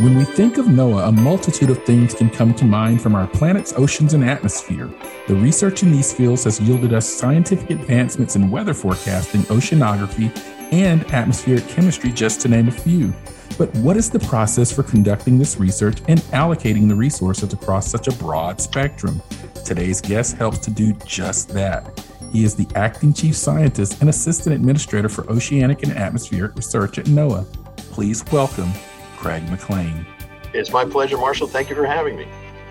[0.00, 3.28] When we think of NOAA, a multitude of things can come to mind from our
[3.28, 4.90] planet's oceans and atmosphere.
[5.28, 10.36] The research in these fields has yielded us scientific advancements in weather forecasting, oceanography,
[10.72, 13.14] and atmospheric chemistry, just to name a few.
[13.56, 18.08] But what is the process for conducting this research and allocating the resources across such
[18.08, 19.22] a broad spectrum?
[19.64, 22.04] Today's guest helps to do just that.
[22.32, 27.04] He is the acting chief scientist and assistant administrator for oceanic and atmospheric research at
[27.04, 27.46] NOAA.
[27.92, 28.72] Please welcome
[29.24, 30.04] Craig McLean.
[30.52, 31.46] It's my pleasure, Marshall.
[31.46, 32.26] Thank you for having me.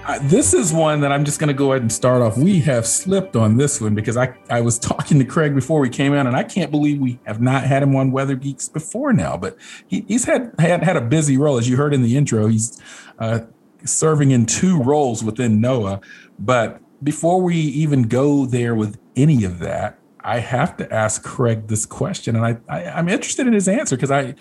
[0.06, 2.38] Uh, this is one that I'm just going to go ahead and start off.
[2.38, 5.90] We have slipped on this one because I, I was talking to Craig before we
[5.90, 9.14] came out, and I can't believe we have not had him on Weather Geeks before
[9.14, 9.36] now.
[9.36, 12.46] But he, he's had, had had a busy role, as you heard in the intro.
[12.46, 12.80] He's
[13.18, 13.40] uh,
[13.84, 16.04] serving in two roles within NOAA.
[16.38, 21.68] But before we even go there with any of that, I have to ask Craig
[21.68, 24.36] this question, and I, I I'm interested in his answer because I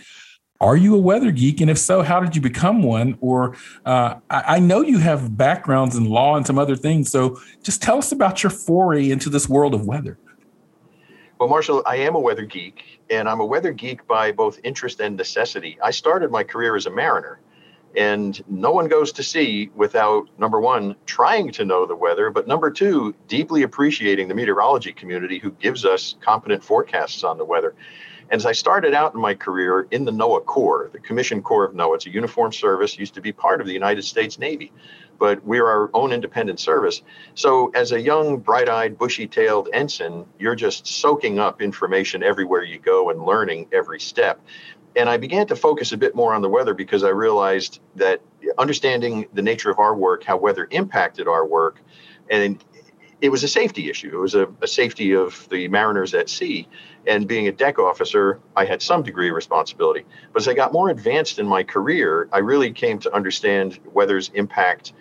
[0.63, 1.61] are you a weather geek?
[1.61, 3.19] And if so, how did you become one?
[3.21, 7.11] Or uh, I, I, know you have backgrounds in law and some other things.
[7.11, 10.19] So just tell us about your foray into this world of weather.
[11.41, 15.01] Well, Marshall, I am a weather geek, and I'm a weather geek by both interest
[15.01, 15.77] and necessity.
[15.83, 17.41] I started my career as a mariner,
[17.97, 22.47] and no one goes to sea without, number one, trying to know the weather, but
[22.47, 27.75] number two, deeply appreciating the meteorology community who gives us competent forecasts on the weather.
[28.33, 31.67] And as I started out in my career in the NOAA Corps, the Commission Corps
[31.67, 34.73] of NOAA, it's a uniformed service, used to be part of the United States Navy,
[35.19, 37.03] but we're our own independent service.
[37.35, 42.65] So as a young, bright eyed, bushy tailed ensign, you're just soaking up information everywhere
[42.65, 44.41] you go and learning every step.
[44.97, 48.23] And I began to focus a bit more on the weather because I realized that
[48.57, 51.83] understanding the nature of our work, how weather impacted our work,
[52.31, 52.65] and
[53.23, 54.11] it was a safety issue.
[54.13, 56.69] It was a, a, safety of the mariners at sea.
[57.07, 60.05] And being a deck officer, I had some degree of responsibility.
[60.33, 64.31] But as I got more advanced in my career, I really came to understand weather's
[64.35, 64.93] impact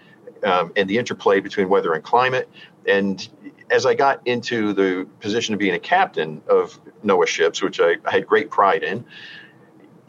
[0.44, 2.48] um, and the interplay between weather and climate.
[2.88, 3.28] And
[3.72, 7.96] as I got into the position of being a captain of NOAA ships, which I,
[8.06, 9.04] I had great pride in,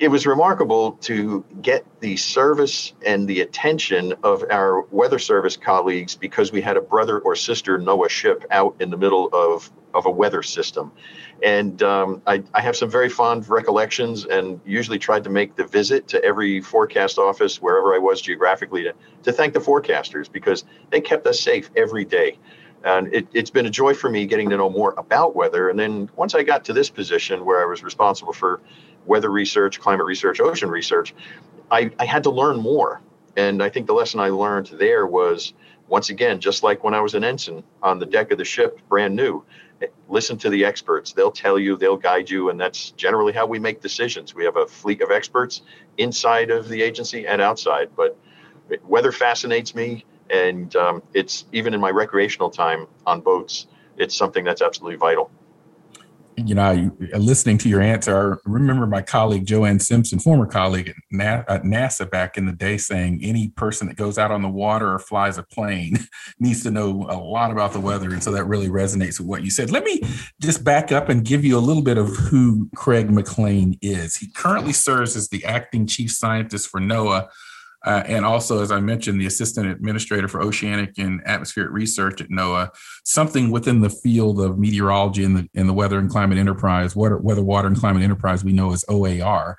[0.03, 6.17] it was remarkable to get the service and the attention of our weather service colleagues
[6.17, 10.05] because we had a brother or sister NOAA ship out in the middle of, of
[10.05, 10.91] a weather system.
[11.45, 15.65] And um, I, I, have some very fond recollections and usually tried to make the
[15.65, 20.65] visit to every forecast office wherever I was geographically to, to thank the forecasters because
[20.91, 22.39] they kept us safe every day.
[22.85, 25.69] And it, it's been a joy for me getting to know more about weather.
[25.69, 28.61] And then once I got to this position where I was responsible for
[29.07, 31.15] weather research, climate research, ocean research,
[31.71, 33.01] I, I had to learn more.
[33.37, 35.55] And I think the lesson I learned there was
[35.89, 38.79] once again, just like when I was an ensign on the deck of the ship,
[38.89, 39.45] brand new,
[40.09, 41.13] listen to the experts.
[41.13, 44.35] They'll tell you, they'll guide you, and that's generally how we make decisions.
[44.35, 45.63] We have a fleet of experts
[45.99, 47.91] inside of the agency and outside.
[47.97, 48.19] But
[48.85, 54.45] weather fascinates me, and um, it's even in my recreational time on boats, it's something
[54.45, 55.31] that's absolutely vital
[56.37, 61.63] you know, listening to your answer, I remember my colleague Joanne Simpson, former colleague at
[61.63, 64.99] NASA back in the day, saying any person that goes out on the water or
[64.99, 65.99] flies a plane
[66.41, 68.11] needs to know a lot about the weather.
[68.11, 69.71] And so that really resonates with what you said.
[69.71, 70.01] Let me
[70.41, 74.17] just back up and give you a little bit of who Craig McLean is.
[74.17, 77.29] He currently serves as the acting chief scientist for NOAA
[77.85, 82.29] uh, and also, as I mentioned, the assistant administrator for oceanic and atmospheric research at
[82.29, 82.71] NOAA,
[83.05, 87.19] something within the field of meteorology and the, in the weather and climate enterprise, weather,
[87.19, 89.59] water and climate enterprise, we know as OAR.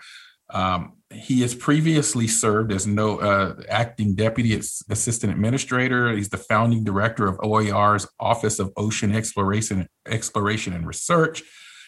[0.50, 6.12] Um, he has previously served as no uh, acting deputy assistant administrator.
[6.12, 11.44] He's the founding director of OAR's Office of Ocean Exploration, Exploration and Research.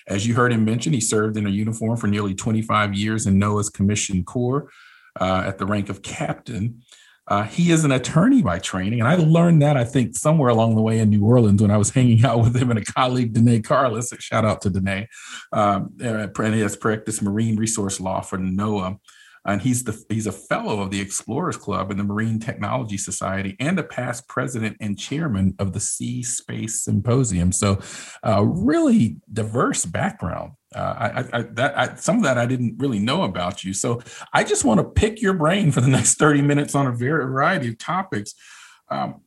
[0.08, 3.40] As you heard him mention, he served in a uniform for nearly 25 years in
[3.40, 4.70] NOAA's Commission Corps
[5.20, 6.82] uh, at the rank of captain.
[7.28, 10.76] Uh, he is an attorney by training, and I learned that I think somewhere along
[10.76, 13.34] the way in New Orleans when I was hanging out with him and a colleague,
[13.34, 14.14] Danae Carlos.
[14.20, 15.10] Shout out to Danae.
[15.52, 19.00] Um, and he has practiced marine resource law for NOAA.
[19.46, 23.56] And he's the he's a fellow of the Explorers Club and the Marine Technology Society,
[23.60, 27.52] and a past president and chairman of the Sea Space Symposium.
[27.52, 27.80] So,
[28.26, 30.54] uh, really diverse background.
[30.74, 30.80] Uh,
[31.34, 33.74] I, I, that I, some of that I didn't really know about you.
[33.74, 34.02] So
[34.34, 37.70] I just want to pick your brain for the next 30 minutes on a variety
[37.70, 38.34] of topics.
[38.90, 39.22] Um,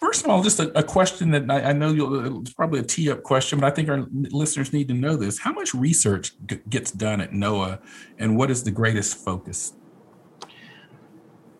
[0.00, 2.82] first of all, just a, a question that I, I know you'll, it's probably a
[2.82, 5.38] tee up question, but I think our listeners need to know this.
[5.38, 7.80] How much research g- gets done at NOAA
[8.18, 9.74] and what is the greatest focus?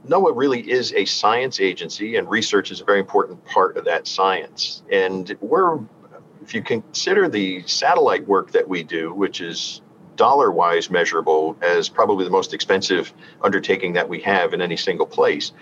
[0.08, 4.06] NOAA really is a science agency, and research is a very important part of that
[4.06, 4.82] science.
[4.90, 5.78] And we're,
[6.43, 9.82] if you consider the satellite work that we do, which is
[10.16, 13.12] dollar wise measurable as probably the most expensive
[13.43, 15.52] undertaking that we have in any single place,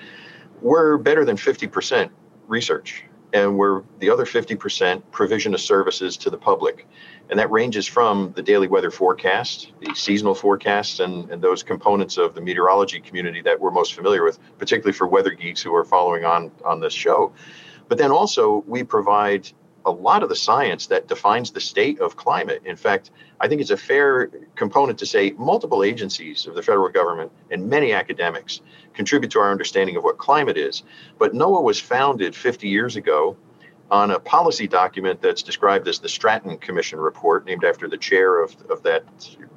[0.62, 2.10] we're better than 50%
[2.48, 6.86] research and we're the other 50% provision of services to the public.
[7.30, 12.16] And that ranges from the daily weather forecast the seasonal forecasts and, and those components
[12.16, 15.84] of the meteorology community that we're most familiar with particularly for weather geeks who are
[15.84, 17.32] following on on this show.
[17.88, 19.50] But then also we provide
[19.86, 22.62] a lot of the science that defines the state of climate.
[22.64, 23.10] In fact,
[23.40, 27.68] I think it's a fair component to say multiple agencies of the federal government and
[27.68, 28.60] many academics
[28.94, 30.82] contribute to our understanding of what climate is.
[31.18, 33.36] But NOAA was founded 50 years ago
[33.90, 38.42] on a policy document that's described as the Stratton Commission report, named after the chair
[38.42, 39.04] of, of that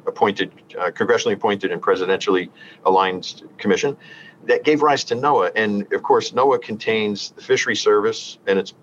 [0.08, 2.50] appointed, uh, congressionally appointed and presidentially
[2.86, 3.98] aligned commission
[4.46, 5.52] that gave rise to NOAA.
[5.56, 8.74] And of course, NOAA contains the Fishery Service and its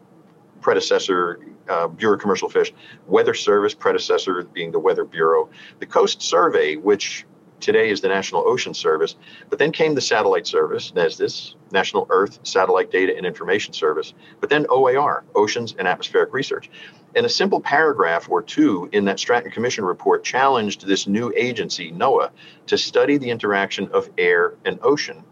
[0.61, 2.73] predecessor, uh, Bureau of Commercial Fish,
[3.07, 7.27] Weather Service, predecessor being the Weather Bureau, the Coast Survey, which
[7.61, 9.17] today is the National Ocean Service,
[9.51, 14.49] but then came the Satellite Service, NESDIS, National Earth Satellite Data and Information Service, but
[14.49, 16.71] then OAR, Oceans and Atmospheric Research.
[17.17, 21.91] And a simple paragraph or two in that Stratton Commission report challenged this new agency,
[21.91, 22.31] NOAA,
[22.67, 25.25] to study the interaction of air and ocean.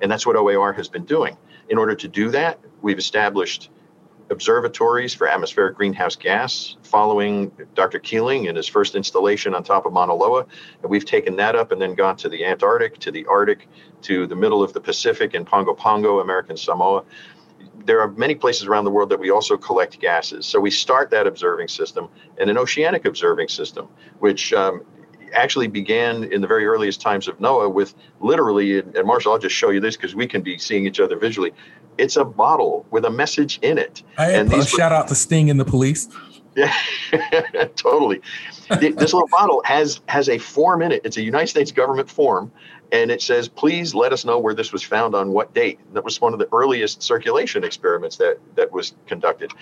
[0.00, 1.36] And that's what OAR has been doing.
[1.68, 3.70] In order to do that, we've established
[4.30, 7.98] observatories for atmospheric greenhouse gas following Dr.
[7.98, 10.46] Keeling and his first installation on top of Mauna Loa.
[10.82, 13.68] And we've taken that up and then gone to the Antarctic, to the Arctic,
[14.02, 17.04] to the middle of the Pacific in Pago Pago, American Samoa.
[17.84, 20.46] There are many places around the world that we also collect gases.
[20.46, 22.08] So we start that observing system
[22.38, 23.88] and an oceanic observing system,
[24.18, 24.84] which um,
[25.32, 29.54] actually began in the very earliest times of NOAA with literally, and Marshall, I'll just
[29.54, 31.52] show you this because we can be seeing each other visually.
[31.98, 34.02] It's a bottle with a message in it.
[34.16, 36.08] Hey, and these shout out to Sting and the police.
[36.56, 36.74] Yeah,
[37.76, 38.20] totally.
[38.68, 41.02] this little bottle has has a form in it.
[41.04, 42.50] It's a United States government form,
[42.90, 46.02] and it says, "Please let us know where this was found on what date." That
[46.02, 49.52] was one of the earliest circulation experiments that that was conducted.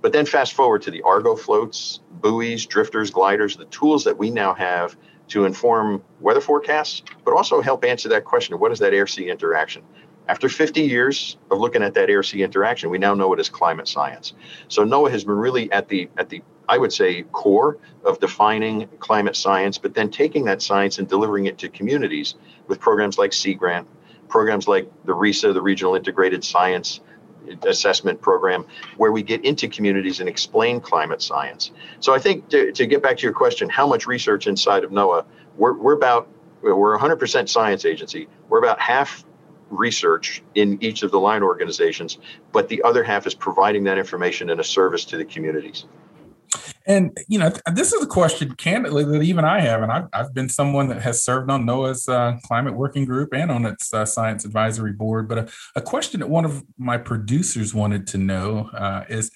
[0.00, 4.30] But then fast forward to the Argo floats, buoys, drifters, gliders, the tools that we
[4.30, 4.96] now have
[5.28, 9.28] to inform weather forecasts, but also help answer that question what is that air sea
[9.28, 9.82] interaction?
[10.28, 13.48] After 50 years of looking at that air sea interaction, we now know it as
[13.48, 14.34] climate science.
[14.68, 18.88] So NOAA has been really at the at the I would say core of defining
[18.98, 22.34] climate science, but then taking that science and delivering it to communities
[22.66, 23.86] with programs like Sea Grant,
[24.28, 27.00] programs like the RISA, the Regional Integrated Science
[27.62, 31.70] assessment program where we get into communities and explain climate science.
[32.00, 34.90] So I think to, to get back to your question, how much research inside of
[34.90, 35.24] NOAA,
[35.56, 36.28] we're, we're about,
[36.62, 38.28] we're 100% science agency.
[38.48, 39.24] We're about half
[39.70, 42.18] research in each of the line organizations,
[42.52, 45.86] but the other half is providing that information in a service to the communities.
[46.86, 50.34] And you know, this is a question, candidly, that even I have, and I've, I've
[50.34, 54.04] been someone that has served on NOAA's uh, climate working group and on its uh,
[54.04, 55.28] science advisory board.
[55.28, 59.32] But a, a, question that one of my producers wanted to know uh, is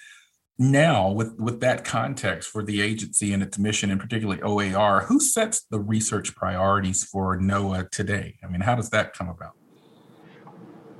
[0.58, 5.18] now, with with that context for the agency and its mission, and particularly OAR, who
[5.18, 8.36] sets the research priorities for NOAA today?
[8.44, 9.54] I mean, how does that come about?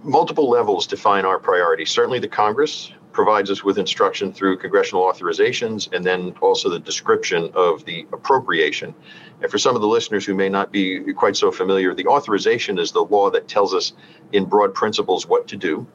[0.03, 1.91] Multiple levels define our priorities.
[1.91, 7.51] Certainly, the Congress provides us with instruction through congressional authorizations and then also the description
[7.55, 8.95] of the appropriation.
[9.43, 12.79] And for some of the listeners who may not be quite so familiar, the authorization
[12.79, 13.93] is the law that tells us
[14.33, 15.87] in broad principles what to do.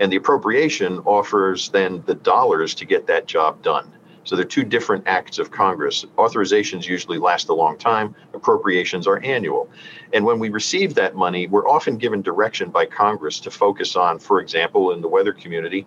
[0.00, 3.93] And the appropriation offers then the dollars to get that job done.
[4.24, 6.04] So they're two different acts of Congress.
[6.16, 9.70] Authorizations usually last a long time, appropriations are annual.
[10.12, 14.18] And when we receive that money, we're often given direction by Congress to focus on,
[14.18, 15.86] for example, in the weather community,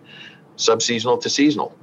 [0.56, 1.76] subseasonal to seasonal.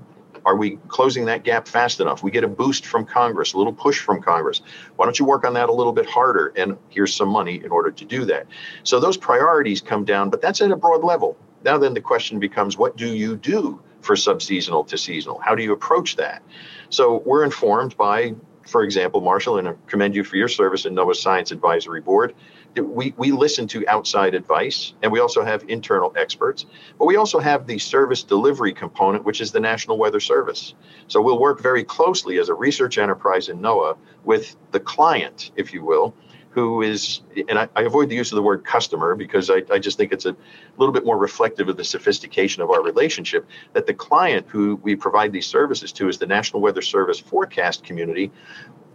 [0.45, 2.21] Are we closing that gap fast enough?
[2.21, 4.61] We get a boost from Congress, a little push from Congress.
[4.95, 6.53] Why don't you work on that a little bit harder?
[6.55, 8.45] And here's some money in order to do that.
[8.83, 11.35] So those priorities come down, but that's at a broad level.
[11.63, 15.39] Now, then the question becomes what do you do for subseasonal to seasonal?
[15.39, 16.43] How do you approach that?
[16.89, 18.35] So we're informed by
[18.67, 22.33] for example, Marshall, and I commend you for your service in NOAA's Science Advisory Board.
[22.75, 26.65] We, we listen to outside advice and we also have internal experts,
[26.99, 30.73] but we also have the service delivery component, which is the National Weather Service.
[31.07, 35.73] So we'll work very closely as a research enterprise in NOAA with the client, if
[35.73, 36.13] you will,
[36.55, 37.19] who is,
[37.49, 40.13] and I, I, avoid the use of the word customer because I, I just think
[40.13, 40.33] it's a
[40.77, 44.95] little bit more reflective of the sophistication of our relationship, that the client who we
[44.95, 48.31] provide these services to is the National Weather Service forecast community.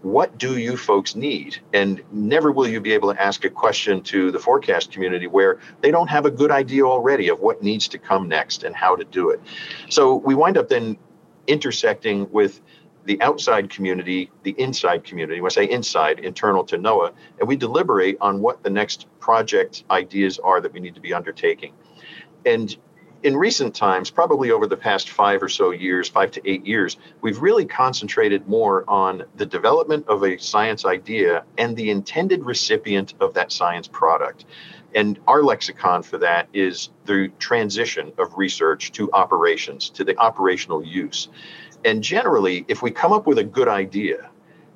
[0.00, 1.58] What do you folks need?
[1.74, 5.58] And never will you be able to ask a question to the forecast community where
[5.82, 8.96] they don't have a good idea already of what needs to come next and how
[8.96, 9.40] to do it.
[9.90, 10.96] So we wind up then
[11.46, 12.62] intersecting with
[13.04, 15.40] the outside community, the inside community.
[15.40, 19.84] When I say inside, internal to NOAA, and we deliberate on what the next project
[19.90, 21.72] ideas are that we need to be undertaking.
[22.44, 22.76] And
[23.22, 26.96] in recent times, probably over the past five or so years, five to eight years,
[27.20, 33.14] we've really concentrated more on the development of a science idea and the intended recipient
[33.20, 34.46] of that science product.
[34.94, 40.82] And our lexicon for that is the transition of research to operations, to the operational
[40.82, 41.28] use.
[41.84, 44.30] And generally, if we come up with a good idea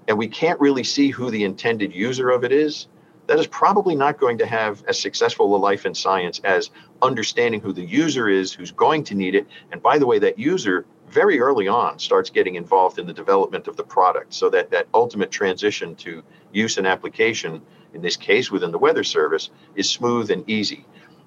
[0.08, 2.88] and we can't really see who the intended user of it is,
[3.26, 6.70] that is probably not going to have as successful a life in science as
[7.00, 9.46] understanding who the user is, who's going to need it.
[9.72, 13.68] And by the way, that user very early on starts getting involved in the development
[13.68, 17.62] of the product so that that ultimate transition to use and application,
[17.94, 20.84] in this case within the Weather Service, is smooth and easy.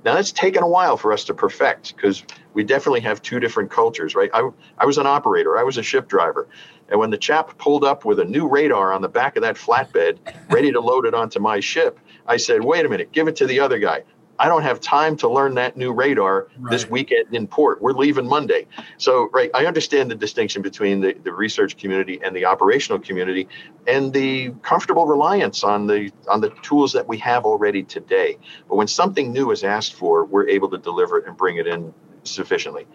[0.08, 2.24] Now that's taken a while for us to perfect because
[2.54, 4.30] we definitely have two different cultures, right?
[4.34, 6.48] I, I was an operator, I was a ship driver.
[6.88, 9.58] And when the chap pulled up with a new radar on the back of that
[9.58, 10.18] flatbed,
[10.50, 13.46] ready to load it onto my ship, I said, wait a minute, give it to
[13.46, 14.04] the other guy.
[14.40, 16.72] I don't have time to learn that new radar right.
[16.72, 17.82] this weekend in port.
[17.82, 18.68] We're leaving Monday.
[18.98, 23.48] So, right, I understand the distinction between the, the research community and the operational community
[23.88, 28.38] and the comfortable reliance on the on the tools that we have already today.
[28.70, 31.68] But when something new is asked for, we're able to deliver it and bring it
[31.68, 32.86] in sufficiently.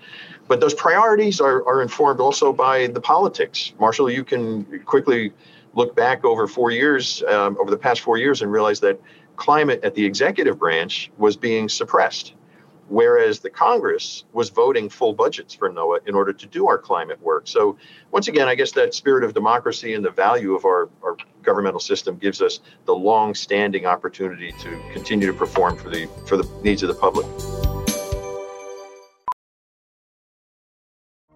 [0.49, 3.73] But those priorities are, are informed also by the politics.
[3.79, 5.33] Marshall, you can quickly
[5.75, 9.01] look back over four years, um, over the past four years, and realize that
[9.43, 12.35] climate at the executive branch was being suppressed,
[12.87, 17.21] whereas the Congress was voting full budgets for NOAA in order to do our climate
[17.21, 17.49] work.
[17.49, 17.77] So,
[18.13, 21.81] once again, I guess that spirit of democracy and the value of our, our governmental
[21.81, 26.49] system gives us the long standing opportunity to continue to perform for the, for the
[26.63, 27.27] needs of the public.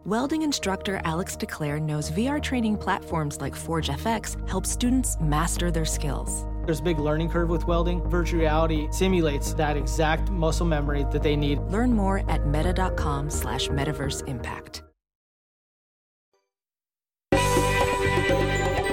[0.04, 5.84] Welding instructor Alex DeClaire knows VR training platforms like Forge FX help students master their
[5.84, 6.46] skills.
[6.66, 8.02] There's a big learning curve with welding.
[8.11, 11.61] Virtual reality simulates that exact muscle memory that they need.
[11.70, 14.82] Learn more at meta.com slash metaverse impact.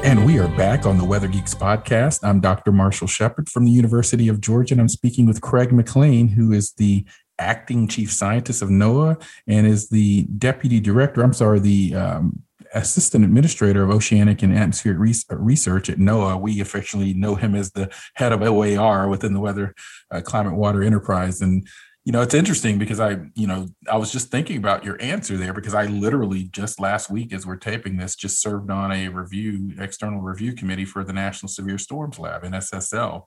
[0.04, 2.20] And we are back on the Weather Geeks podcast.
[2.24, 2.72] I'm Dr.
[2.72, 6.74] Marshall Shepard from the University of Georgia, and I'm speaking with Craig McLean, who is
[6.74, 7.06] the
[7.40, 13.24] acting chief scientist of NOAA and is the deputy director, I'm sorry, the um, assistant
[13.24, 16.40] administrator of oceanic and atmospheric uh, research at NOAA.
[16.40, 19.74] We affectionately know him as the head of OAR within the Weather
[20.12, 21.42] uh, Climate Water Enterprise.
[21.42, 21.68] And
[22.06, 25.38] you know, it's interesting because I, you know, I was just thinking about your answer
[25.38, 29.08] there because I literally just last week, as we're taping this, just served on a
[29.08, 33.24] review, external review committee for the National Severe Storms Lab, NSSL.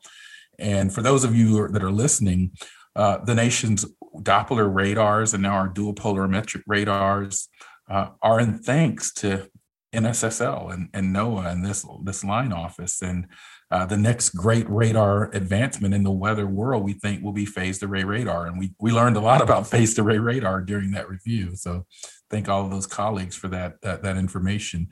[0.58, 2.52] And for those of you that are listening,
[2.94, 3.86] uh, the nation's
[4.16, 7.48] Doppler radars and now our dual polarimetric radars
[7.88, 9.48] uh, are in thanks to
[9.94, 13.02] NSSL and, and NOAA and this this line office.
[13.02, 13.26] And
[13.70, 17.82] uh, the next great radar advancement in the weather world, we think, will be phased
[17.82, 18.46] array radar.
[18.46, 21.56] And we we learned a lot about phased array radar during that review.
[21.56, 21.86] So
[22.30, 24.88] thank all of those colleagues for that that, that information.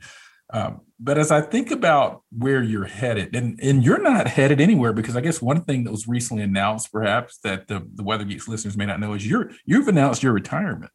[0.53, 4.93] Um, but as I think about where you're headed, and, and you're not headed anywhere
[4.93, 8.47] because I guess one thing that was recently announced, perhaps that the, the Weather Geeks
[8.47, 10.91] listeners may not know, is you're you've announced your retirement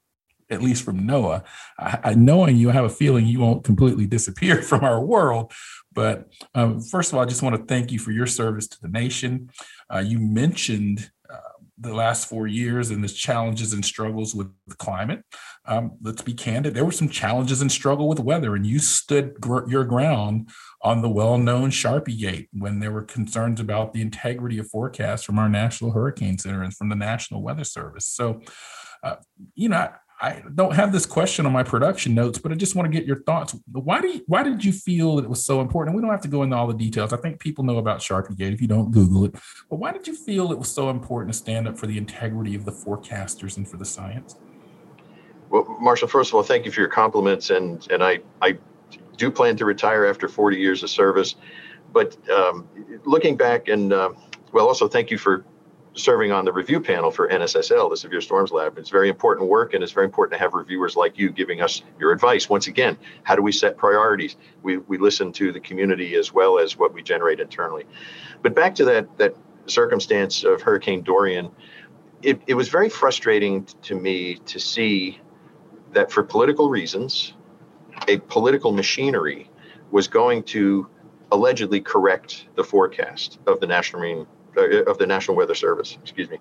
[0.50, 1.44] at least from NOAA.
[1.78, 5.52] I, I, knowing you, I have a feeling you won't completely disappear from our world.
[5.92, 8.80] But um, first of all, I just want to thank you for your service to
[8.80, 9.50] the nation.
[9.92, 11.36] Uh, you mentioned uh,
[11.78, 15.24] the last four years and the challenges and struggles with climate.
[15.66, 16.74] Um, let's be candid.
[16.74, 20.50] There were some challenges and struggle with weather, and you stood gr- your ground
[20.82, 25.38] on the well-known Sharpie Gate when there were concerns about the integrity of forecasts from
[25.38, 28.06] our National Hurricane Center and from the National Weather Service.
[28.06, 28.40] So,
[29.02, 29.16] uh,
[29.54, 29.90] you know,
[30.22, 33.06] I don't have this question on my production notes, but I just want to get
[33.06, 33.56] your thoughts.
[33.72, 35.96] Why do you, why did you feel it was so important?
[35.96, 37.14] We don't have to go into all the details.
[37.14, 39.32] I think people know about Sharpie Gate if you don't Google it.
[39.70, 42.54] But why did you feel it was so important to stand up for the integrity
[42.54, 44.36] of the forecasters and for the science?
[45.48, 48.58] Well, Marshall, first of all, thank you for your compliments, and and I I
[49.16, 51.36] do plan to retire after 40 years of service.
[51.92, 52.68] But um,
[53.04, 54.10] looking back, and uh,
[54.52, 55.44] well, also thank you for
[55.94, 58.78] serving on the review panel for NSSL, the Severe Storms Lab.
[58.78, 61.82] It's very important work, and it's very important to have reviewers like you giving us
[61.98, 62.48] your advice.
[62.48, 64.36] Once again, how do we set priorities?
[64.62, 67.84] We, we listen to the community as well as what we generate internally.
[68.42, 69.34] But back to that that
[69.66, 71.50] circumstance of Hurricane Dorian,
[72.22, 75.20] it, it was very frustrating to me to see
[75.92, 77.34] that for political reasons,
[78.08, 79.50] a political machinery
[79.90, 80.88] was going to
[81.32, 84.26] allegedly correct the forecast of the National Marine
[84.56, 86.38] Uh, of the National Weather Service, excuse me.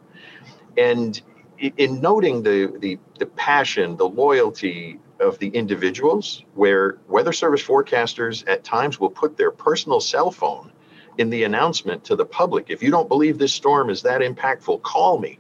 [0.78, 1.22] And
[1.60, 8.44] in noting the, the, the passion, the loyalty of the individuals, where Weather Service forecasters
[8.48, 10.72] at times will put their personal cell phone
[11.20, 12.70] in the announcement to the public.
[12.70, 15.38] If you don't believe this storm is that impactful, call me.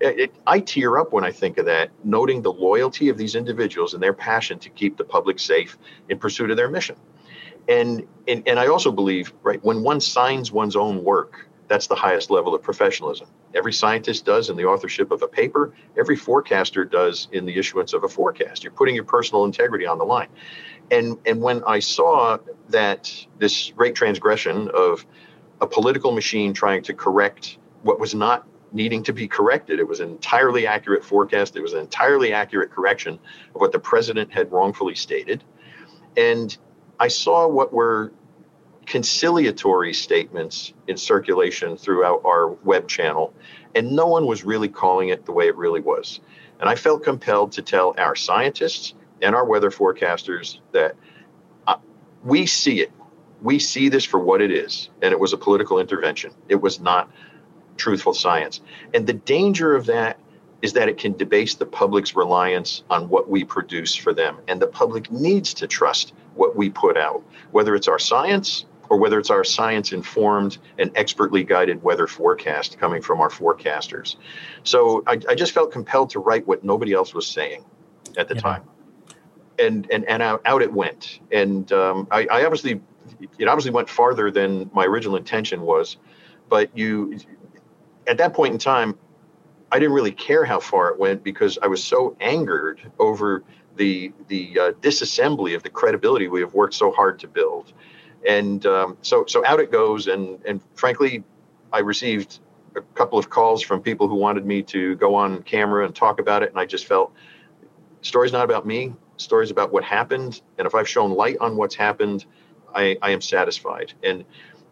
[0.00, 3.36] It, it, I tear up when I think of that, noting the loyalty of these
[3.36, 6.96] individuals and their passion to keep the public safe in pursuit of their mission.
[7.68, 11.94] And, and, and I also believe, right, when one signs one's own work, that's the
[11.94, 13.28] highest level of professionalism.
[13.54, 17.92] Every scientist does in the authorship of a paper, every forecaster does in the issuance
[17.92, 18.64] of a forecast.
[18.64, 20.26] You're putting your personal integrity on the line.
[20.90, 22.38] And, and when I saw
[22.70, 25.06] that this great transgression of
[25.60, 30.00] a political machine trying to correct what was not needing to be corrected, it was
[30.00, 33.14] an entirely accurate forecast, it was an entirely accurate correction
[33.54, 35.44] of what the president had wrongfully stated.
[36.16, 36.56] And
[36.98, 38.12] I saw what were
[38.90, 43.32] conciliatory statements in circulation throughout our web channel,
[43.76, 46.18] and no one was really calling it the way it really was.
[46.58, 50.96] And I felt compelled to tell our scientists and our weather forecasters that
[51.68, 51.76] uh,
[52.24, 52.90] we see it.
[53.40, 56.32] We see this for what it is, and it was a political intervention.
[56.48, 57.08] It was not
[57.76, 58.60] truthful science.
[58.92, 60.18] And the danger of that
[60.62, 64.38] is that it can debase the public's reliance on what we produce for them.
[64.48, 68.98] And the public needs to trust what we put out, whether it's our science or
[68.98, 74.16] whether it's our science informed and expertly guided weather forecast coming from our forecasters.
[74.64, 77.64] So I, I just felt compelled to write what nobody else was saying
[78.18, 78.40] at the yeah.
[78.40, 78.62] time.
[79.60, 81.20] And, and, and out, out it went.
[81.30, 82.80] And um, I, I obviously,
[83.38, 85.96] it obviously went farther than my original intention was.
[86.48, 87.16] But you,
[88.08, 88.98] at that point in time,
[89.70, 93.44] I didn't really care how far it went because I was so angered over
[93.76, 97.72] the the uh, disassembly of the credibility we have worked so hard to build
[98.26, 100.06] and um, so so out it goes.
[100.06, 101.24] And and frankly
[101.72, 102.40] i received
[102.76, 106.20] a couple of calls from people who wanted me to go on camera and talk
[106.20, 106.50] about it.
[106.50, 107.12] And i just felt
[108.02, 108.94] story's not about me.
[109.16, 110.40] Story's about what happened.
[110.58, 112.26] And if i've shown light on what's happened
[112.74, 113.92] i, I am satisfied.
[114.02, 114.24] And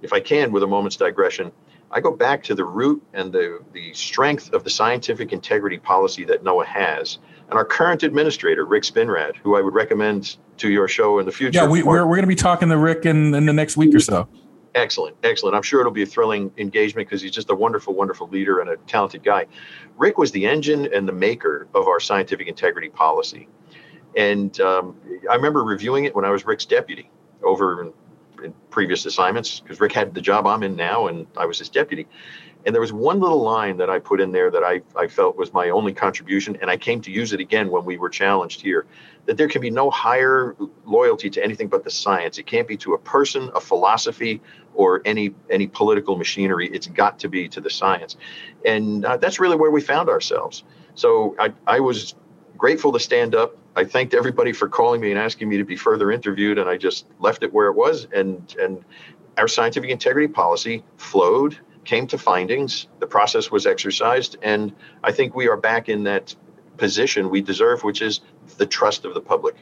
[0.02, 1.52] if i can with a moment's digression
[1.90, 6.24] I go back to the root and the, the strength of the scientific integrity policy
[6.26, 7.18] that NOAA has.
[7.48, 11.32] And our current administrator, Rick Spinrad, who I would recommend to your show in the
[11.32, 11.60] future.
[11.60, 13.76] Yeah, we, are we're, we're going to be talking to Rick in, in the next
[13.76, 14.28] week or so.
[14.74, 15.56] Excellent, excellent.
[15.56, 18.68] I'm sure it'll be a thrilling engagement because he's just a wonderful, wonderful leader and
[18.68, 19.46] a talented guy.
[19.96, 23.48] Rick was the engine and the maker of our scientific integrity policy.
[24.14, 24.96] And um,
[25.30, 27.10] I remember reviewing it when I was Rick's deputy
[27.42, 27.92] over in
[28.42, 31.68] in previous assignments because Rick had the job I'm in now and I was his
[31.68, 32.06] deputy.
[32.66, 35.36] And there was one little line that I put in there that I, I felt
[35.36, 38.60] was my only contribution, and I came to use it again when we were challenged
[38.60, 38.86] here
[39.28, 42.38] that there can be no higher loyalty to anything but the science.
[42.38, 44.40] It can't be to a person, a philosophy,
[44.74, 46.68] or any any political machinery.
[46.68, 48.16] It's got to be to the science,
[48.64, 50.64] and uh, that's really where we found ourselves.
[50.94, 52.14] So I, I was
[52.56, 53.56] grateful to stand up.
[53.76, 56.78] I thanked everybody for calling me and asking me to be further interviewed, and I
[56.78, 58.08] just left it where it was.
[58.14, 58.82] And and
[59.36, 62.86] our scientific integrity policy flowed, came to findings.
[63.00, 66.34] The process was exercised, and I think we are back in that
[66.76, 68.20] position we deserve, which is
[68.58, 69.56] the trust of the public.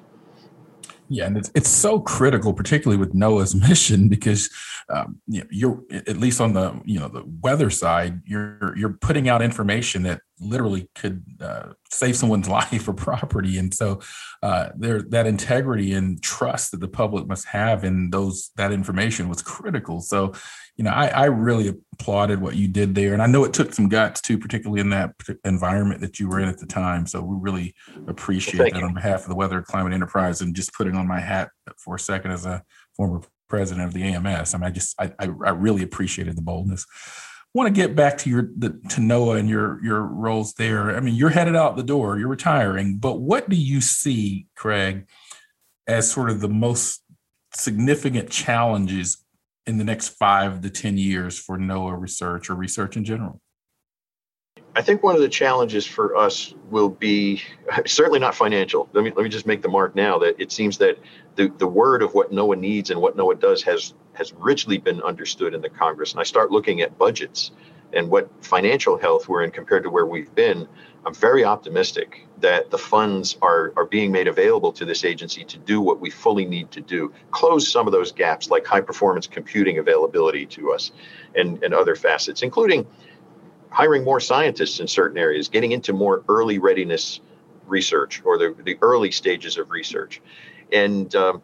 [1.09, 4.51] Yeah, and it's it's so critical, particularly with NOAA's mission, because
[4.89, 8.95] um, you know, you're at least on the you know the weather side, you're you're
[8.95, 14.01] putting out information that literally could uh, save someone's life or property, and so
[14.42, 19.29] uh, there that integrity and trust that the public must have in those that information
[19.29, 20.01] was critical.
[20.01, 20.33] So
[20.77, 23.72] you know, I, I, really applauded what you did there, and I know it took
[23.72, 27.07] some guts too, particularly in that environment that you were in at the time.
[27.07, 27.75] So we really
[28.07, 28.85] appreciate well, that you.
[28.85, 32.01] on behalf of the Weather Climate Enterprise, and just putting on my hat for a
[32.01, 32.62] second as a
[32.94, 34.55] former president of the AMS.
[34.55, 36.85] I mean, I just I, I, I really appreciated the boldness.
[37.57, 40.95] Want to get back to your the, to NOAA and your your roles there.
[40.95, 45.07] I mean, you're headed out the door, you're retiring, but what do you see, Craig,
[45.87, 47.03] as sort of the most
[47.55, 49.25] significant challenges
[49.66, 53.40] in the next five to 10 years for NOAA research or research in general?
[54.77, 57.43] I think one of the challenges for us will be
[57.87, 58.91] certainly not financial.
[58.93, 60.99] Let me let me just make the mark now that it seems that
[61.35, 65.01] the, the word of what NOAA needs and what NOAA does has has richly been
[65.01, 66.12] understood in the Congress.
[66.12, 67.53] And I start looking at budgets
[67.95, 70.69] and what financial health we're in compared to where we've been.
[71.07, 75.59] I'm very optimistic that the funds are, are being made available to this agency to
[75.59, 79.27] do what we fully need to do, close some of those gaps like high performance
[79.29, 80.91] computing availability to us
[81.37, 82.85] and, and other facets, including
[83.77, 87.21] hiring more scientists in certain areas, getting into more early readiness
[87.67, 90.23] research or the, the early stages of research.
[90.73, 91.43] And um,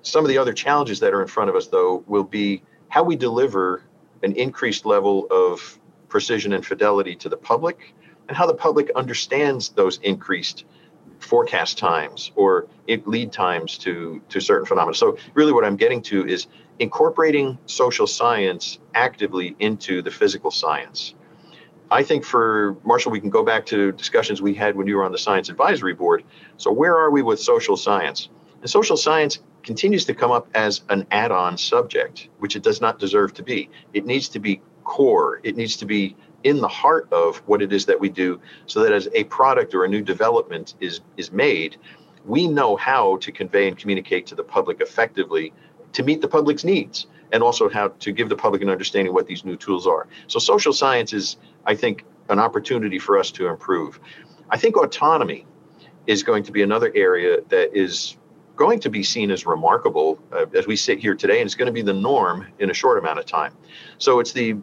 [0.00, 3.02] some of the other challenges that are in front of us, though, will be how
[3.02, 3.82] we deliver
[4.22, 5.78] an increased level of
[6.08, 7.94] precision and fidelity to the public
[8.28, 10.64] and how the public understands those increased
[11.18, 12.66] forecast times or
[13.04, 14.94] lead times to to certain phenomena.
[14.94, 16.46] So really what I'm getting to is
[16.80, 21.14] incorporating social science actively into the physical science.
[21.90, 25.04] I think for Marshall, we can go back to discussions we had when you were
[25.04, 26.24] on the Science Advisory Board.
[26.56, 28.28] So, where are we with social science?
[28.62, 32.80] And social science continues to come up as an add on subject, which it does
[32.80, 33.68] not deserve to be.
[33.92, 37.72] It needs to be core, it needs to be in the heart of what it
[37.72, 41.30] is that we do so that as a product or a new development is is
[41.30, 41.76] made
[42.24, 45.52] we know how to convey and communicate to the public effectively
[45.92, 49.26] to meet the public's needs and also how to give the public an understanding what
[49.26, 50.06] these new tools are.
[50.26, 54.00] So social science is i think an opportunity for us to improve.
[54.48, 55.46] I think autonomy
[56.06, 58.16] is going to be another area that is
[58.56, 61.66] going to be seen as remarkable uh, as we sit here today and it's going
[61.66, 63.56] to be the norm in a short amount of time.
[63.98, 64.56] So it's the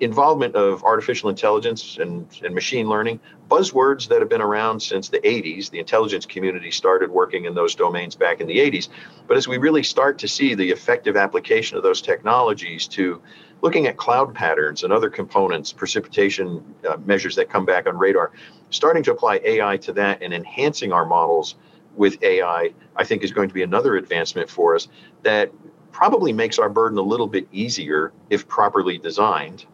[0.00, 5.18] involvement of artificial intelligence and, and machine learning, buzzwords that have been around since the
[5.20, 5.70] 80s.
[5.70, 8.88] The intelligence community started working in those domains back in the 80s.
[9.26, 13.20] But as we really start to see the effective application of those technologies to
[13.62, 18.30] looking at cloud patterns and other components, precipitation uh, measures that come back on radar,
[18.70, 21.56] starting to apply AI to that and enhancing our models
[21.96, 24.86] with AI, I think is going to be another advancement for us
[25.24, 25.50] that
[25.90, 29.66] probably makes our burden a little bit easier if properly designed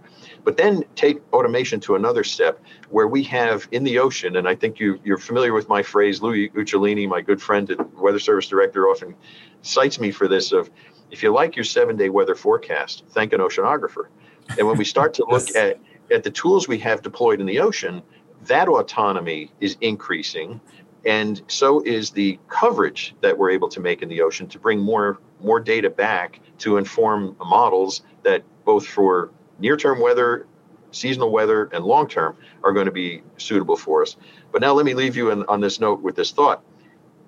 [0.45, 4.55] but then take automation to another step where we have in the ocean, and I
[4.55, 8.47] think you, you're familiar with my phrase, Louis Uccellini, my good friend and Weather Service
[8.47, 9.15] Director, often
[9.63, 10.71] cites me for this of
[11.11, 14.07] if you like your seven day weather forecast, thank an oceanographer.
[14.59, 15.81] And when we start to look at,
[16.11, 18.03] at the tools we have deployed in the ocean,
[18.47, 20.61] that autonomy is increasing
[21.07, 24.79] and so is the coverage that we're able to make in the ocean to bring
[24.81, 30.47] more more data back to inform models that both for near term weather,
[30.91, 34.17] seasonal weather, and long term are going to be suitable for us.
[34.53, 36.63] But now let me leave you in, on this note with this thought.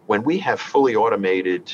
[0.07, 1.73] When we have fully automated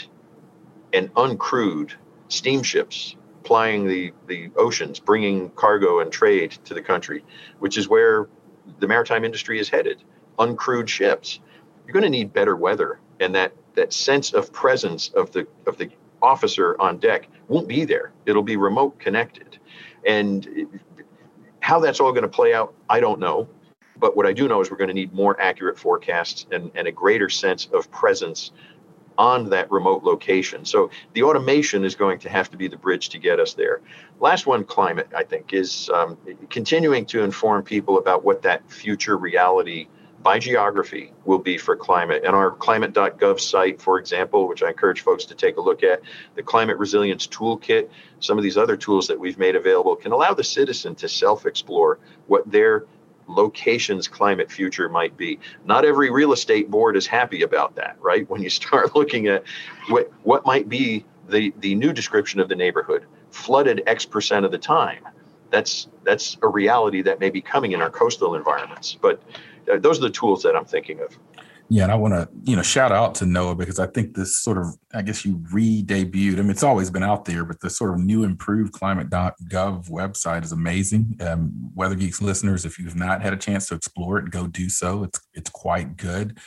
[0.93, 1.93] and uncrewed
[2.29, 7.25] steamships plying the, the oceans, bringing cargo and trade to the country,
[7.59, 8.29] which is where
[8.79, 10.03] the maritime industry is headed,
[10.39, 11.41] uncrewed ships,
[11.85, 12.99] you're going to need better weather.
[13.21, 15.91] And that, that sense of presence of the, of the
[16.23, 18.13] officer on deck won't be there.
[18.27, 19.59] It'll be remote connected.
[20.07, 20.69] And
[21.61, 23.49] how that's all going to play out, I don't know.
[23.97, 26.89] But what I do know is we're going to need more accurate forecasts and, and
[26.89, 28.51] a greater sense of presence
[29.19, 30.65] on that remote location.
[30.65, 33.81] So the automation is going to have to be the bridge to get us there.
[34.21, 36.19] Last one, climate, I think, is um,
[36.51, 39.89] continuing to inform people about what that future reality
[40.23, 42.23] by geography will be for climate.
[42.25, 46.01] And our climate.gov site, for example, which I encourage folks to take a look at,
[46.35, 47.89] the Climate Resilience Toolkit,
[48.21, 51.47] some of these other tools that we've made available can allow the citizen to self
[51.47, 52.87] explore what their
[53.27, 55.39] location's climate future might be.
[55.65, 58.29] Not every real estate board is happy about that, right?
[58.29, 59.45] When you start looking at
[59.89, 64.53] what, what might be the, the new description of the neighborhood, flooded X percent of
[64.53, 65.07] the time.
[65.51, 68.97] That's that's a reality that may be coming in our coastal environments.
[69.01, 69.23] But
[69.67, 71.19] those are the tools that I'm thinking of.
[71.69, 74.39] Yeah, and I want to you know shout out to NOAA because I think this
[74.39, 76.39] sort of I guess you re-debuted.
[76.39, 80.45] I mean, it's always been out there, but the sort of new improved climate.gov website
[80.45, 81.17] is amazing.
[81.21, 84.69] Um, Weather Geeks listeners, if you've not had a chance to explore it, go do
[84.69, 85.05] so.
[85.05, 86.39] It's it's quite good.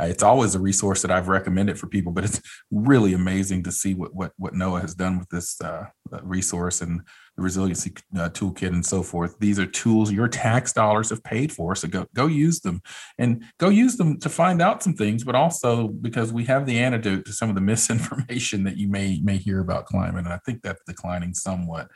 [0.00, 3.72] Uh, it's always a resource that I've recommended for people, but it's really amazing to
[3.72, 5.86] see what what what NOAA has done with this uh,
[6.22, 7.00] resource and
[7.36, 9.38] the resiliency uh, toolkit and so forth.
[9.38, 11.74] These are tools your tax dollars have paid for.
[11.74, 12.80] So go go use them
[13.18, 16.78] and go use them to find out some things, but also because we have the
[16.78, 20.24] antidote to some of the misinformation that you may may hear about climate.
[20.24, 21.88] And I think that's declining somewhat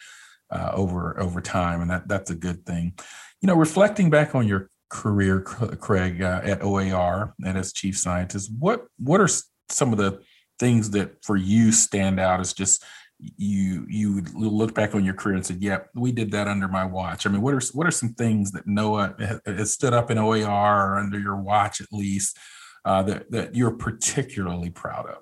[0.51, 2.95] uh, over over time, and that that's a good thing.
[3.41, 8.51] You know, reflecting back on your career, Craig, uh, at OAR and as chief scientist,
[8.59, 9.29] what what are
[9.69, 10.21] some of the
[10.59, 12.85] things that for you stand out as just
[13.19, 16.69] you you look back on your career and said, "Yep, yeah, we did that under
[16.69, 20.11] my watch." I mean, what are what are some things that NOAA has stood up
[20.11, 22.39] in OAR or under your watch at least
[22.85, 25.19] uh, that that you're particularly proud of?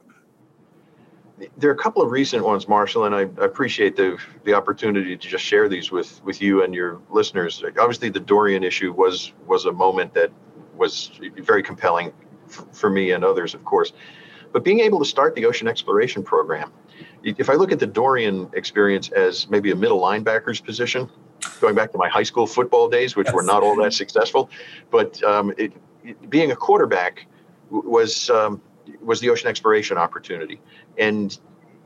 [1.56, 5.28] There are a couple of recent ones, Marshall, and I appreciate the the opportunity to
[5.28, 7.62] just share these with with you and your listeners.
[7.78, 10.30] Obviously, the Dorian issue was was a moment that
[10.76, 12.12] was very compelling
[12.48, 13.92] f- for me and others, of course.
[14.52, 16.72] But being able to start the ocean exploration program,
[17.24, 21.08] if I look at the Dorian experience as maybe a middle linebacker's position,
[21.60, 23.34] going back to my high school football days, which yes.
[23.34, 24.50] were not all that successful,
[24.90, 25.72] but um, it,
[26.04, 27.26] it, being a quarterback
[27.70, 28.60] was um,
[29.00, 30.60] was the ocean exploration opportunity,
[30.98, 31.38] and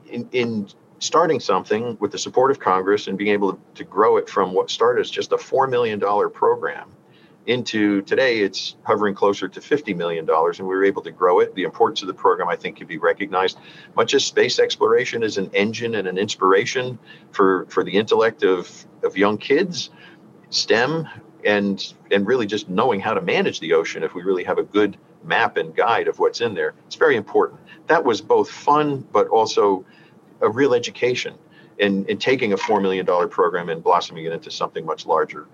[0.08, 4.28] in, in starting something with the support of Congress and being able to grow it
[4.28, 6.90] from what started as just a four million dollar program
[7.46, 11.54] into today it's hovering closer to $50 million and we were able to grow it.
[11.54, 13.58] The importance of the program i think can be recognized.
[13.94, 16.98] Much as space exploration is an engine and an inspiration
[17.30, 19.90] for for the intellect of of young kids
[20.50, 21.08] stem
[21.44, 24.64] and and really just knowing how to manage the ocean if we really have a
[24.64, 29.06] good map and guide of what's in there it's very important that was both fun
[29.12, 29.84] but also
[30.40, 31.34] a real education
[31.78, 35.46] in, in taking a $4 million program and blossoming it into something much larger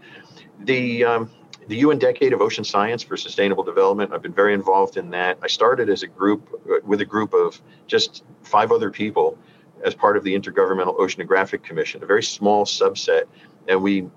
[0.60, 1.30] the um,
[1.68, 4.12] the UN Decade of Ocean Science for Sustainable Development.
[4.12, 5.38] I've been very involved in that.
[5.42, 9.38] I started as a group uh, with a group of just five other people
[9.84, 13.24] as part of the Intergovernmental Oceanographic Commission, a very small subset,
[13.68, 14.08] and we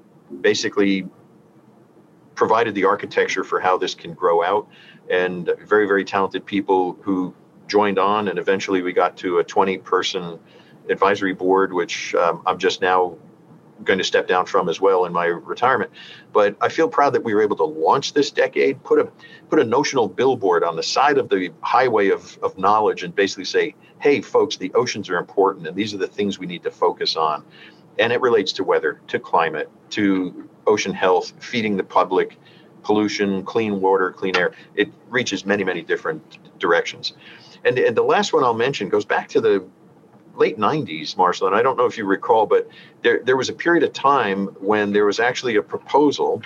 [0.42, 1.08] basically
[2.36, 4.68] provided the architecture for how this can grow out.
[5.10, 7.34] And very, very talented people who
[7.68, 10.40] joined on, and eventually we got to a 20 person
[10.90, 13.18] advisory board, which um, I'm just now
[13.84, 15.92] going to step down from as well in my retirement.
[16.32, 19.12] But I feel proud that we were able to launch this decade, put a
[19.50, 23.46] put a notional billboard on the side of the highway of, of knowledge and basically
[23.46, 26.72] say, hey folks, the oceans are important and these are the things we need to
[26.72, 27.44] focus on.
[28.00, 32.38] And it relates to weather, to climate, to ocean health, feeding the public,
[32.86, 34.54] pollution, clean water, clean air.
[34.76, 37.14] It reaches many, many different directions.
[37.66, 39.66] And, and the last one I'll mention goes back to the
[40.36, 42.68] late 90s, Marshall, and I don't know if you recall, but
[43.02, 46.42] there, there was a period of time when there was actually a proposal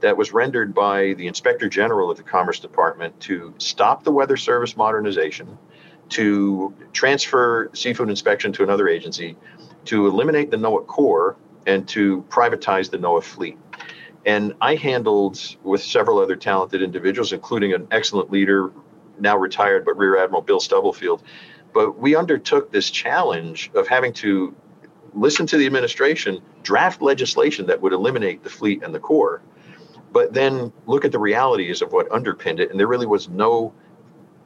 [0.00, 4.36] that was rendered by the Inspector General of the Commerce Department to stop the Weather
[4.36, 5.58] Service modernization,
[6.10, 9.36] to transfer seafood inspection to another agency,
[9.86, 13.58] to eliminate the NOAA Corps, and to privatize the NOAA fleet.
[14.26, 18.70] And I handled with several other talented individuals, including an excellent leader,
[19.18, 21.22] now retired, but Rear Admiral Bill Stubblefield,
[21.72, 24.54] but we undertook this challenge of having to
[25.14, 29.42] listen to the administration, draft legislation that would eliminate the fleet and the Corps,
[30.12, 32.70] but then look at the realities of what underpinned it.
[32.70, 33.72] And there really was no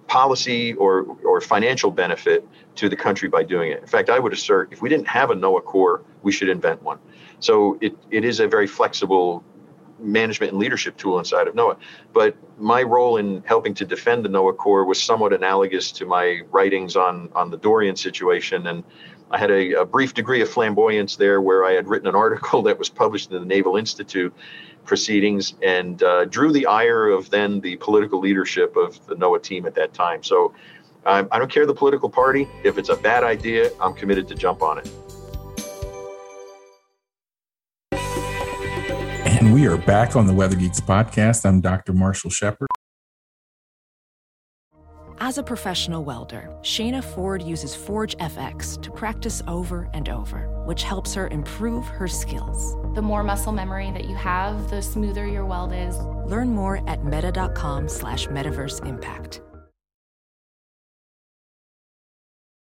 [0.07, 3.81] policy or, or financial benefit to the country by doing it.
[3.81, 6.83] In fact, I would assert if we didn't have a NOAA Corps, we should invent
[6.83, 6.99] one.
[7.41, 9.43] So it, it is a very flexible
[10.05, 11.77] management and leadership tool inside of NOAA.
[12.13, 16.43] But my role in helping to defend the NOAA Corps was somewhat analogous to my
[16.51, 18.67] writings on, on the Dorian situation.
[18.67, 18.85] And
[19.31, 22.63] I had a, a brief degree of flamboyance there where I had written an article
[22.63, 24.35] that was published in the Naval Institute
[24.85, 29.67] proceedings and uh, drew the ire of then the political leadership of the NOAA team
[29.67, 30.23] at that time.
[30.23, 30.55] So
[31.07, 32.47] um, I don't care the political party.
[32.65, 34.91] If it's a bad idea, I'm committed to jump on it.
[39.55, 41.47] We are back on the Weather Geeks podcast.
[41.47, 41.93] I'm Dr.
[41.93, 42.67] Marshall Shepard.
[45.19, 50.83] As a professional welder, Shayna Ford uses Forge FX to practice over and over, which
[50.83, 52.75] helps her improve her skills.
[52.97, 55.97] The more muscle memory that you have, the smoother your weld is.
[56.27, 59.41] Learn more at meta.com slash metaverse impact.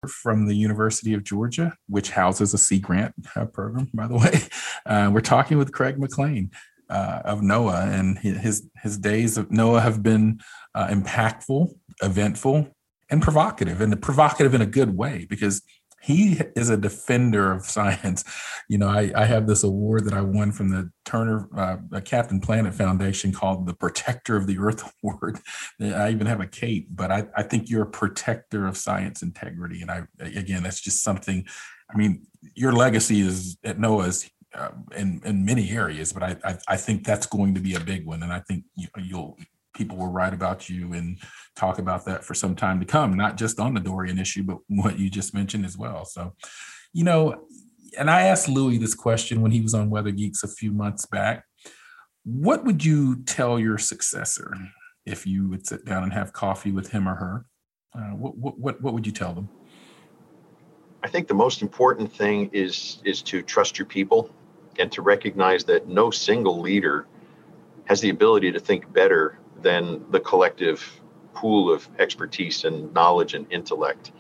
[0.08, 4.41] from the University of Georgia, which houses a Sea Grant uh, program, by the way.
[4.84, 6.49] Uh, we're talking with Craig McLean
[6.91, 10.39] uh, of NOAA, and his his days of NOAA have been
[10.75, 11.73] uh, impactful,
[12.04, 12.67] eventful,
[13.10, 15.62] and provocative, and provocative in a good way because
[16.01, 18.23] he is a defender of science.
[18.67, 22.41] You know, I, I have this award that I won from the Turner uh, Captain
[22.41, 25.39] Planet Foundation called the Protector of the Earth Award.
[25.80, 29.82] I even have a cape, but I, I think you're a protector of science integrity.
[29.82, 31.45] And I, again, that's just something.
[31.89, 32.25] I mean,
[32.56, 37.05] your legacy is at NOAA's uh, in in many areas, but I, I, I think
[37.05, 39.37] that's going to be a big one, and I think you, you'll
[39.73, 41.17] people will write about you and
[41.55, 44.57] talk about that for some time to come, not just on the Dorian issue, but
[44.67, 46.05] what you just mentioned as well.
[46.05, 46.33] So,
[46.93, 47.47] you know,
[47.97, 51.05] and I asked Louis this question when he was on Weather Geeks a few months
[51.05, 51.45] back.
[52.23, 54.55] What would you tell your successor
[55.05, 57.45] if you would sit down and have coffee with him or her?
[57.93, 59.49] Uh, what, what what would you tell them?
[61.03, 64.29] I think the most important thing is is to trust your people
[64.79, 67.07] and to recognize that no single leader
[67.86, 71.01] has the ability to think better than the collective
[71.34, 74.12] pool of expertise and knowledge and intellect.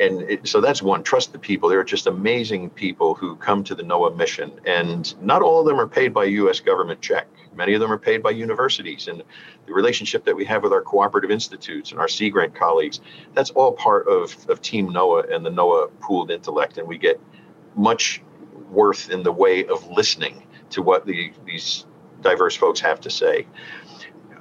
[0.00, 1.68] And it, so that's one trust the people.
[1.68, 5.66] There are just amazing people who come to the NOAA mission, and not all of
[5.66, 6.60] them are paid by U.S.
[6.60, 7.26] government check.
[7.56, 9.24] Many of them are paid by universities, and
[9.66, 13.00] the relationship that we have with our cooperative institutes and our Sea Grant colleagues,
[13.34, 16.78] that's all part of, of Team NOAA and the NOAA pooled intellect.
[16.78, 17.20] And we get
[17.74, 18.22] much
[18.70, 21.86] worth in the way of listening to what the, these
[22.20, 23.46] diverse folks have to say.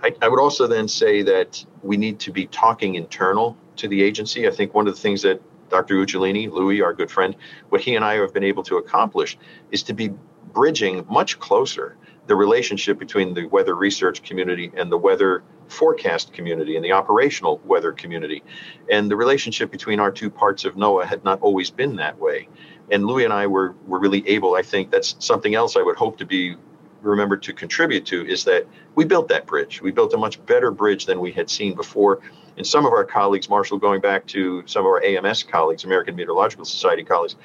[0.04, 4.02] I, I would also then say that we need to be talking internal to the
[4.04, 4.48] agency.
[4.48, 5.96] I think one of the things that Dr.
[5.96, 7.36] Uccellini, Louis, our good friend,
[7.70, 9.38] what he and I have been able to accomplish
[9.72, 10.12] is to be
[10.54, 16.76] bridging much closer the relationship between the weather research community and the weather forecast community
[16.76, 18.44] and the operational weather community.
[18.92, 22.50] And the relationship between our two parts of NOAA had not always been that way.
[22.92, 25.98] And Louis and I were, were really able, I think that's something else I would
[25.98, 26.56] hope to be
[27.02, 29.82] remembered to contribute to is that we built that bridge.
[29.82, 32.20] We built a much better bridge than we had seen before.
[32.58, 36.16] And some of our colleagues, Marshall, going back to some of our AMS colleagues, American
[36.16, 37.36] Meteorological Society colleagues,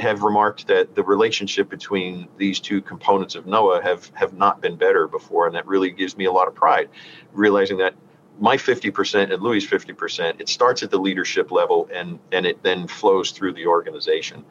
[0.00, 4.76] have remarked that the relationship between these two components of NOAA have have not been
[4.76, 6.88] better before, and that really gives me a lot of pride,
[7.32, 7.94] realizing that
[8.38, 12.86] my 50% and Louis' 50%, it starts at the leadership level and and it then
[12.86, 14.44] flows through the organization.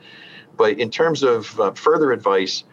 [0.58, 2.64] But in terms of uh, further advice,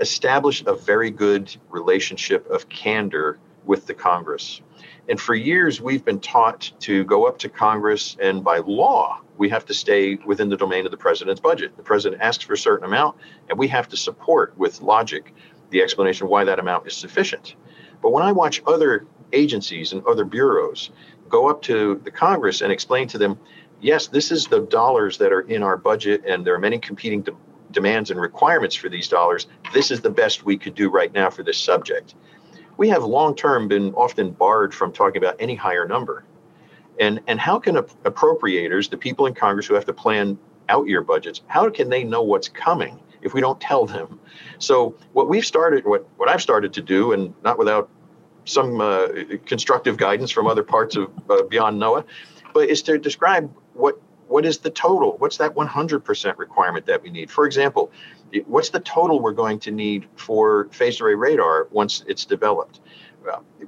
[0.00, 4.60] establish a very good relationship of candor with the Congress.
[5.08, 9.48] And for years, we've been taught to go up to Congress, and by law, we
[9.50, 11.76] have to stay within the domain of the president's budget.
[11.76, 13.16] The president asks for a certain amount,
[13.48, 15.32] and we have to support with logic
[15.70, 17.54] the explanation why that amount is sufficient.
[18.02, 20.90] But when I watch other agencies and other bureaus
[21.28, 23.38] go up to the Congress and explain to them,
[23.80, 27.22] yes, this is the dollars that are in our budget, and there are many competing
[27.22, 27.32] de-
[27.72, 29.46] demands and requirements for these dollars.
[29.74, 32.14] This is the best we could do right now for this subject
[32.76, 36.24] we have long term been often barred from talking about any higher number.
[36.98, 41.02] And, and how can appropriators, the people in Congress who have to plan out year
[41.02, 44.18] budgets, how can they know what's coming if we don't tell them?
[44.58, 47.88] So what we've started, what, what I've started to do, and not without
[48.44, 49.08] some uh,
[49.44, 52.04] constructive guidance from other parts of uh, beyond NOAA,
[52.54, 55.16] but is to describe what what is the total?
[55.18, 57.30] What's that 100% requirement that we need?
[57.30, 57.92] For example,
[58.46, 62.80] what's the total we're going to need for phased array radar once it's developed?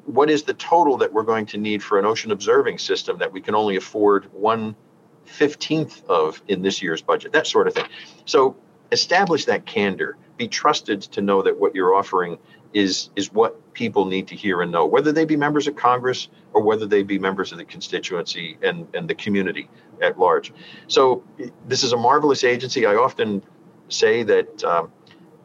[0.05, 3.33] what is the total that we're going to need for an ocean observing system that
[3.33, 4.77] we can only afford one
[5.24, 7.33] fifteenth of in this year's budget?
[7.33, 7.87] That sort of thing.
[8.24, 8.57] So
[8.92, 10.16] establish that candor.
[10.37, 12.38] Be trusted to know that what you're offering
[12.74, 16.29] is is what people need to hear and know, whether they be members of Congress
[16.53, 19.68] or whether they be members of the constituency and, and the community
[20.03, 20.53] at large.
[20.87, 21.22] So
[21.66, 22.87] this is a marvelous agency.
[22.87, 23.42] I often
[23.88, 24.92] say that um,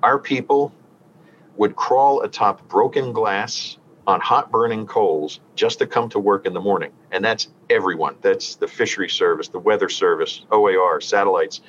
[0.01, 0.73] our people
[1.55, 6.53] would crawl atop broken glass on hot burning coals just to come to work in
[6.53, 6.91] the morning.
[7.11, 8.15] And that's everyone.
[8.21, 11.61] That's the fishery service, the weather service, OAR, satellites,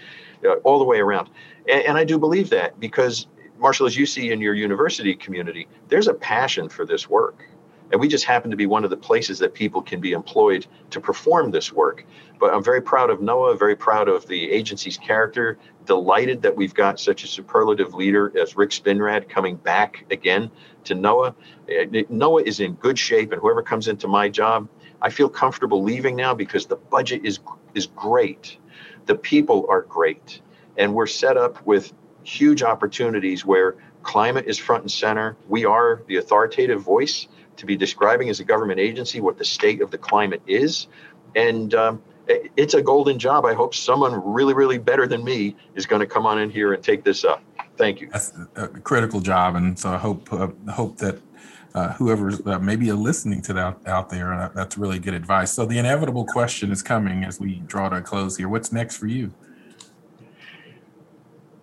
[0.44, 1.30] uh, all the way around.
[1.68, 3.26] And, and I do believe that because,
[3.58, 7.48] Marshall, as you see in your university community, there's a passion for this work.
[7.92, 10.66] And we just happen to be one of the places that people can be employed
[10.90, 12.04] to perform this work.
[12.40, 16.74] But I'm very proud of NOAA, very proud of the agency's character, delighted that we've
[16.74, 20.50] got such a superlative leader as Rick Spinrad coming back again
[20.84, 21.34] to NOAA.
[21.68, 24.68] Eh, NOAA is in good shape, and whoever comes into my job,
[25.04, 27.38] I feel comfortable leaving now because the budget is
[27.74, 28.56] is great.
[29.04, 30.40] The people are great.
[30.78, 35.36] And we're set up with huge opportunities where climate is front and center.
[35.46, 39.82] We are the authoritative voice to be describing as a government agency what the state
[39.82, 40.86] of the climate is.
[41.36, 43.44] And um, it's a golden job.
[43.44, 46.72] I hope someone really, really better than me is going to come on in here
[46.72, 47.42] and take this up.
[47.76, 48.08] Thank you.
[48.10, 51.18] That's a critical job, and so I hope uh, hope that
[51.74, 55.52] uh, whoever's uh, maybe listening to that out there, uh, that's really good advice.
[55.52, 58.48] So the inevitable question is coming as we draw to a close here.
[58.48, 59.32] What's next for you?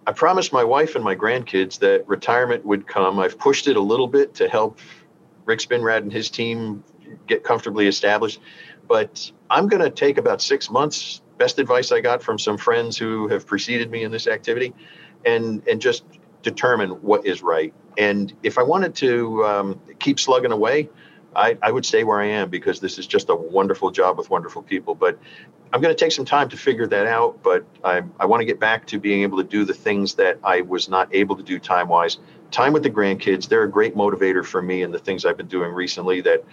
[0.05, 3.19] I promised my wife and my grandkids that retirement would come.
[3.19, 4.79] I've pushed it a little bit to help
[5.45, 6.83] Rick Spinrad and his team
[7.27, 8.41] get comfortably established.
[8.87, 11.21] But I'm going to take about six months.
[11.37, 14.73] Best advice I got from some friends who have preceded me in this activity,
[15.25, 16.03] and and just
[16.43, 17.73] determine what is right.
[17.97, 20.89] And if I wanted to um, keep slugging away,
[21.35, 24.29] I, I would stay where I am because this is just a wonderful job with
[24.29, 24.95] wonderful people.
[24.95, 25.17] But
[25.71, 27.41] I'm going to take some time to figure that out.
[27.41, 30.39] But I, I want to get back to being able to do the things that
[30.43, 32.17] I was not able to do time wise
[32.51, 35.47] time with the grandkids they're a great motivator for me and the things i've been
[35.47, 36.43] doing recently that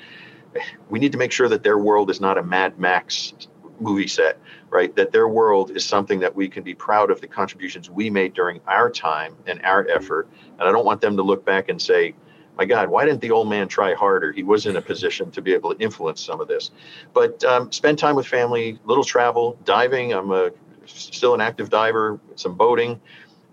[0.89, 3.35] we need to make sure that their world is not a mad max
[3.81, 4.39] movie set,
[4.71, 4.95] right?
[4.97, 8.35] That their world is something that we can be proud of the contributions we made
[8.35, 10.29] during our time and our effort.
[10.59, 12.15] And I don't want them to look back and say,
[12.57, 14.33] my God, why didn't the old man try harder?
[14.33, 16.73] He was in a position to be able to influence some of this.
[17.15, 20.13] But um, spend time with family, little travel, diving.
[20.13, 20.51] I'm a,
[20.87, 23.01] still an active diver, some boating.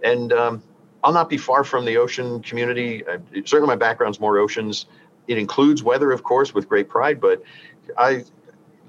[0.04, 0.64] And um,
[1.04, 3.06] I'll not be far from the ocean community.
[3.06, 4.88] Uh, certainly, my background's more oceans.
[5.28, 7.44] It includes weather, of course, with great pride, but
[7.98, 8.24] I,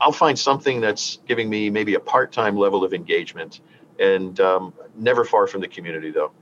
[0.01, 3.61] I'll find something that's giving me maybe a part-time level of engagement,
[3.99, 6.32] and um, never far from the community, though.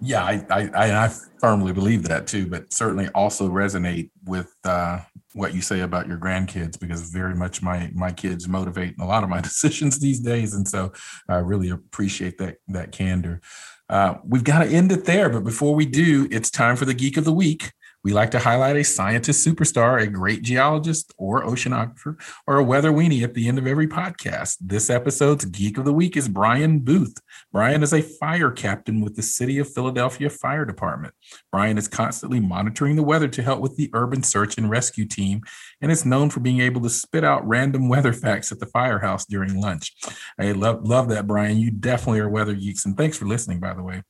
[0.00, 5.00] Yeah, I, I, I firmly believe that too, but certainly also resonate with uh,
[5.32, 9.22] what you say about your grandkids because very much my my kids motivate a lot
[9.22, 10.92] of my decisions these days, and so
[11.28, 13.40] I really appreciate that that candor.
[13.88, 16.94] Uh, we've got to end it there, but before we do, it's time for the
[16.94, 17.72] geek of the week.
[18.04, 22.92] We like to highlight a scientist superstar, a great geologist or oceanographer, or a weather
[22.92, 24.58] weenie at the end of every podcast.
[24.60, 27.16] This episode's Geek of the Week is Brian Booth.
[27.50, 31.14] Brian is a fire captain with the City of Philadelphia Fire Department.
[31.50, 35.40] Brian is constantly monitoring the weather to help with the urban search and rescue team
[35.80, 39.24] and is known for being able to spit out random weather facts at the firehouse
[39.24, 39.94] during lunch.
[40.38, 41.56] I love, love that, Brian.
[41.56, 42.84] You definitely are weather geeks.
[42.84, 44.02] And thanks for listening, by the way.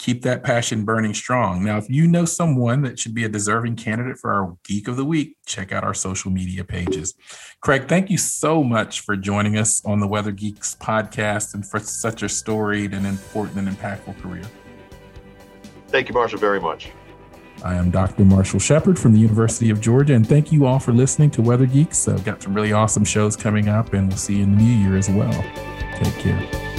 [0.00, 1.62] Keep that passion burning strong.
[1.62, 4.96] Now, if you know someone that should be a deserving candidate for our Geek of
[4.96, 7.12] the Week, check out our social media pages.
[7.60, 11.78] Craig, thank you so much for joining us on the Weather Geeks podcast and for
[11.80, 14.44] such a storied and important and impactful career.
[15.88, 16.88] Thank you, Marshall, very much.
[17.62, 18.24] I am Dr.
[18.24, 21.66] Marshall Shepherd from the University of Georgia, and thank you all for listening to Weather
[21.66, 22.08] Geeks.
[22.08, 24.88] I've got some really awesome shows coming up, and we'll see you in the new
[24.88, 25.44] year as well.
[25.98, 26.69] Take care.